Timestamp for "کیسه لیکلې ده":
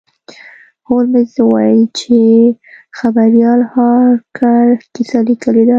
4.93-5.69